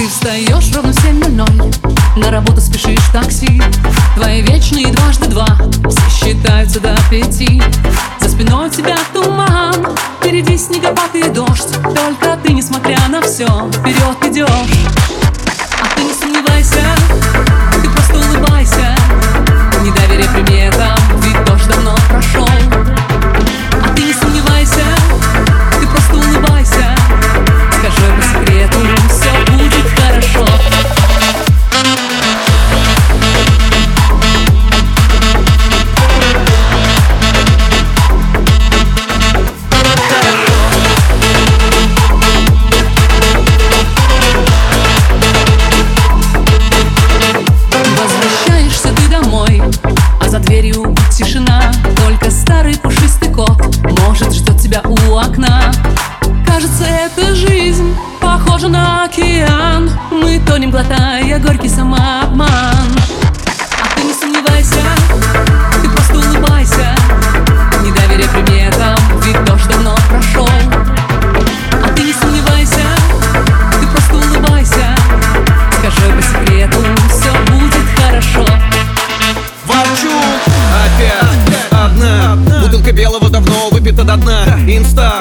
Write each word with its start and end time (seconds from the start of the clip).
Ты 0.00 0.08
встаешь 0.08 0.74
ровно 0.74 0.94
в 0.94 1.04
7.00 1.04 2.18
На 2.18 2.30
работу 2.30 2.58
спешишь 2.62 3.04
такси. 3.12 3.60
Твои 4.16 4.40
вечные 4.40 4.86
дважды 4.86 5.26
два 5.26 5.46
Все 5.90 6.26
считаются 6.32 6.80
до 6.80 6.96
пяти. 7.10 7.62
За 8.18 8.30
спиной 8.30 8.70
тебя 8.70 8.96
туман. 9.12 9.74
Впереди 10.18 10.56
снегопад 10.56 11.14
и 11.14 11.28
дождь. 11.28 11.74
Только 11.82 12.38
ты, 12.42 12.54
несмотря 12.54 12.96
на 13.10 13.20
все 13.20 13.46
Вперед 13.74 14.16
идешь 14.24 14.79
похожа 58.60 58.68
на 58.68 59.04
океан. 59.04 59.90
Мы 60.10 60.38
тонем, 60.46 60.70
глотая 60.70 61.38
горький 61.38 61.68
самообман. 61.68 62.48
А 62.48 63.94
ты 63.96 64.02
не 64.02 64.12
сомневайся, 64.12 64.82
ты 65.82 65.88
просто 65.88 66.18
улыбайся. 66.18 66.94
Не 67.82 67.90
доверяй 67.90 68.28
приметам, 68.28 68.96
ведь 69.24 69.42
дождь 69.44 69.68
давно 69.68 69.96
прошел. 70.08 70.48
А 71.82 71.88
ты 71.94 72.02
не 72.02 72.12
сомневайся, 72.12 72.84
ты 73.80 73.86
просто 73.86 74.16
улыбайся. 74.16 74.94
Скажи 75.78 76.12
по 76.14 76.22
секрету, 76.22 76.78
все 77.08 77.32
будет 77.50 77.86
хорошо. 77.96 78.46
Ворчу 79.66 80.12
опять 80.84 81.70
одна. 81.70 82.36
Бутылка 82.60 82.92
белого 82.92 83.30
давно 83.30 83.70
выпита 83.70 84.04
до 84.04 84.16
дна. 84.16 84.44
Инста, 84.66 85.20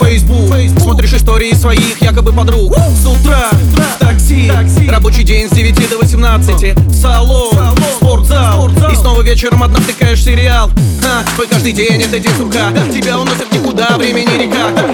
Фейсбук. 0.00 0.50
Смотришь 0.80 1.12
истории 1.12 1.52
своих 1.54 1.99
якобы 2.20 2.32
подруг. 2.32 2.76
С 3.02 3.06
утра 3.06 3.48
в 3.50 3.98
такси. 3.98 4.52
Рабочий 4.88 5.22
день 5.24 5.48
с 5.48 5.52
9 5.52 5.88
до 5.88 5.98
18 5.98 6.74
Салон, 6.94 7.54
спортзал. 7.96 8.68
И 8.92 8.94
снова 8.94 9.22
вечером 9.22 9.62
одна 9.62 9.80
втыкаешь 9.80 10.22
сериал. 10.22 10.70
Ха, 11.02 11.24
Твой 11.34 11.46
каждый 11.46 11.72
день 11.72 12.02
это 12.02 12.18
день 12.18 12.32
сурка 12.36 12.72
Тебя 12.92 13.18
уносят 13.18 13.50
никуда, 13.52 13.96
времени 13.96 14.42
река 14.42 14.89